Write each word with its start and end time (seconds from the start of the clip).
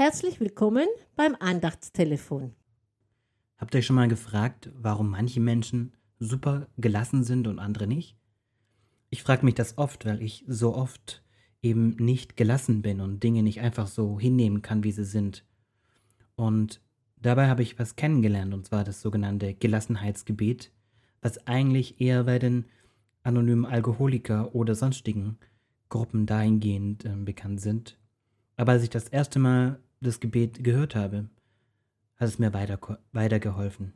Herzlich 0.00 0.38
willkommen 0.38 0.86
beim 1.16 1.34
Andachtstelefon. 1.40 2.54
Habt 3.56 3.74
ihr 3.74 3.78
euch 3.78 3.86
schon 3.86 3.96
mal 3.96 4.06
gefragt, 4.06 4.70
warum 4.76 5.10
manche 5.10 5.40
Menschen 5.40 5.92
super 6.20 6.68
gelassen 6.76 7.24
sind 7.24 7.48
und 7.48 7.58
andere 7.58 7.88
nicht? 7.88 8.16
Ich 9.10 9.24
frage 9.24 9.44
mich 9.44 9.56
das 9.56 9.76
oft, 9.76 10.06
weil 10.06 10.22
ich 10.22 10.44
so 10.46 10.76
oft 10.76 11.24
eben 11.62 11.96
nicht 11.96 12.36
gelassen 12.36 12.80
bin 12.80 13.00
und 13.00 13.24
Dinge 13.24 13.42
nicht 13.42 13.60
einfach 13.60 13.88
so 13.88 14.20
hinnehmen 14.20 14.62
kann, 14.62 14.84
wie 14.84 14.92
sie 14.92 15.04
sind. 15.04 15.44
Und 16.36 16.80
dabei 17.16 17.48
habe 17.48 17.62
ich 17.62 17.80
was 17.80 17.96
kennengelernt, 17.96 18.54
und 18.54 18.66
zwar 18.66 18.84
das 18.84 19.00
sogenannte 19.00 19.52
Gelassenheitsgebet, 19.52 20.70
was 21.22 21.44
eigentlich 21.48 22.00
eher 22.00 22.22
bei 22.22 22.38
den 22.38 22.66
anonymen 23.24 23.66
Alkoholiker 23.66 24.54
oder 24.54 24.76
sonstigen 24.76 25.38
Gruppen 25.88 26.24
dahingehend 26.24 27.04
äh, 27.04 27.16
bekannt 27.16 27.60
sind. 27.60 27.98
Aber 28.56 28.72
als 28.72 28.84
ich 28.84 28.90
das 28.90 29.08
erste 29.08 29.40
Mal 29.40 29.80
das 30.00 30.20
Gebet 30.20 30.62
gehört 30.62 30.94
habe, 30.94 31.28
hat 32.16 32.28
es 32.28 32.38
mir 32.38 32.52
weiter, 32.52 32.98
weitergeholfen. 33.12 33.92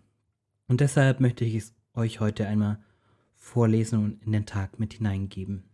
Und 0.68 0.80
deshalb 0.80 1.20
möchte 1.20 1.44
ich 1.44 1.54
es 1.56 1.74
euch 1.94 2.20
heute 2.20 2.46
einmal 2.46 2.78
vorlesen 3.34 4.02
und 4.02 4.22
in 4.22 4.32
den 4.32 4.46
Tag 4.46 4.78
mit 4.78 4.94
hineingeben. 4.94 5.64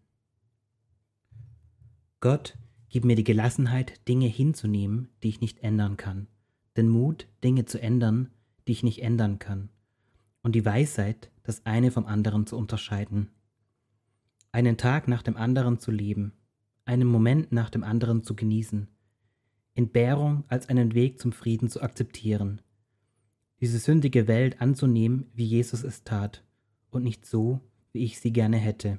Gott, 2.20 2.58
gib 2.88 3.04
mir 3.04 3.16
die 3.16 3.24
Gelassenheit, 3.24 4.06
Dinge 4.08 4.26
hinzunehmen, 4.26 5.08
die 5.22 5.28
ich 5.28 5.40
nicht 5.40 5.62
ändern 5.62 5.96
kann, 5.96 6.26
den 6.76 6.88
Mut, 6.88 7.28
Dinge 7.44 7.64
zu 7.64 7.80
ändern, 7.80 8.30
die 8.66 8.72
ich 8.72 8.82
nicht 8.82 9.02
ändern 9.02 9.38
kann, 9.38 9.68
und 10.42 10.54
die 10.54 10.64
Weisheit, 10.64 11.30
das 11.42 11.64
eine 11.64 11.90
vom 11.90 12.06
anderen 12.06 12.46
zu 12.46 12.56
unterscheiden. 12.56 13.30
Einen 14.50 14.76
Tag 14.76 15.08
nach 15.08 15.22
dem 15.22 15.36
anderen 15.36 15.78
zu 15.78 15.90
leben, 15.90 16.32
einen 16.84 17.06
Moment 17.06 17.52
nach 17.52 17.70
dem 17.70 17.84
anderen 17.84 18.24
zu 18.24 18.34
genießen, 18.34 18.88
Entbehrung 19.78 20.42
als 20.48 20.68
einen 20.68 20.92
Weg 20.94 21.20
zum 21.20 21.30
Frieden 21.30 21.68
zu 21.68 21.80
akzeptieren, 21.80 22.60
diese 23.60 23.78
sündige 23.78 24.26
Welt 24.26 24.60
anzunehmen, 24.60 25.30
wie 25.34 25.44
Jesus 25.44 25.84
es 25.84 26.02
tat, 26.02 26.44
und 26.90 27.04
nicht 27.04 27.24
so, 27.24 27.60
wie 27.92 28.02
ich 28.02 28.18
sie 28.18 28.32
gerne 28.32 28.56
hätte. 28.56 28.98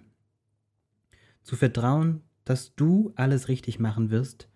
Zu 1.44 1.58
vertrauen, 1.58 2.22
dass 2.46 2.76
du 2.76 3.12
alles 3.16 3.50
richtig 3.50 3.80
machen 3.80 4.10
wirst, 4.10 4.48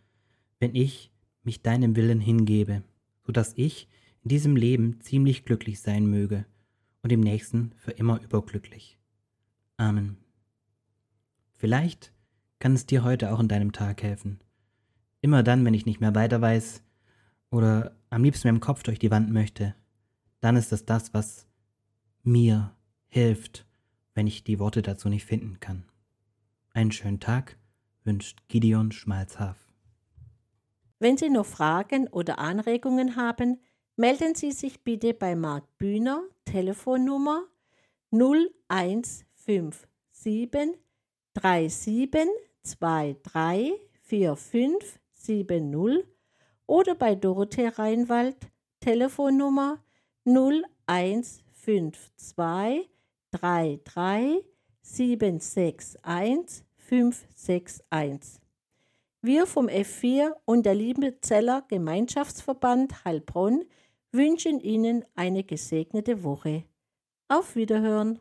wenn 0.59 0.73
ich 0.75 1.11
mich 1.43 1.61
deinem 1.61 1.97
Willen 1.97 2.21
hingebe, 2.21 2.83
so 3.25 3.33
dass 3.33 3.51
ich 3.57 3.89
in 4.21 4.29
diesem 4.29 4.55
Leben 4.55 5.01
ziemlich 5.01 5.43
glücklich 5.43 5.81
sein 5.81 6.05
möge 6.05 6.45
und 7.01 7.11
im 7.11 7.19
nächsten 7.19 7.73
für 7.75 7.91
immer 7.91 8.21
überglücklich. 8.21 8.97
Amen. 9.75 10.15
Vielleicht 11.51 12.13
kann 12.59 12.75
es 12.75 12.85
dir 12.85 13.03
heute 13.03 13.33
auch 13.33 13.41
in 13.41 13.49
deinem 13.49 13.73
Tag 13.73 14.01
helfen, 14.03 14.39
Immer 15.23 15.41
dann, 15.41 15.63
wenn 15.63 15.73
ich 15.73 15.85
nicht 15.85 16.01
mehr 16.01 16.13
weiter 16.15 16.41
weiß 16.41 16.83
oder 17.49 17.95
am 18.09 18.25
liebsten 18.25 18.49
mit 18.49 18.57
dem 18.57 18.59
Kopf 18.59 18.83
durch 18.83 18.99
die 18.99 19.09
Wand 19.09 19.31
möchte, 19.31 19.73
dann 20.41 20.57
ist 20.57 20.73
es 20.73 20.85
das, 20.85 21.13
was 21.13 21.47
mir 22.23 22.75
hilft, 23.07 23.65
wenn 24.15 24.27
ich 24.27 24.43
die 24.43 24.59
Worte 24.59 24.81
dazu 24.81 25.07
nicht 25.07 25.23
finden 25.23 25.61
kann. 25.61 25.85
Einen 26.73 26.91
schönen 26.91 27.21
Tag 27.21 27.57
wünscht 28.03 28.39
Gideon 28.49 28.91
Schmalzhaf. 28.91 29.55
Wenn 30.99 31.15
Sie 31.15 31.29
noch 31.29 31.45
Fragen 31.45 32.09
oder 32.09 32.39
Anregungen 32.39 33.15
haben, 33.15 33.61
melden 33.95 34.35
Sie 34.35 34.51
sich 34.51 34.83
bitte 34.83 35.13
bei 35.13 35.37
Marc 35.37 35.77
Bühner, 35.77 36.21
Telefonnummer 36.43 37.43
0157 38.11 39.87
3723 41.33 43.71
45 44.01 44.99
70 45.23 46.05
oder 46.67 46.95
bei 46.95 47.15
Dorothee 47.15 47.67
Reinwald 47.67 48.35
Telefonnummer 48.81 49.81
0152 50.25 52.89
33 53.31 54.43
761 54.81 56.65
561. 56.75 58.41
Wir 59.21 59.47
vom 59.47 59.67
F4 59.67 60.33
und 60.43 60.65
der 60.65 60.75
Liebenzeller 60.75 61.63
Gemeinschaftsverband 61.69 63.05
Heilbronn 63.05 63.63
wünschen 64.11 64.59
Ihnen 64.59 65.05
eine 65.15 65.45
gesegnete 65.45 66.25
Woche. 66.25 66.65
Auf 67.29 67.55
Wiederhören! 67.55 68.19